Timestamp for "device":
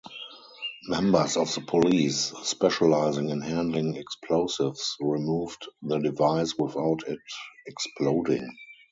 5.99-6.55